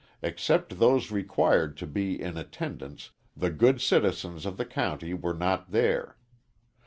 [0.23, 5.69] Except those required to be in attendance, the good citizens of the county were not
[5.69, 6.17] there.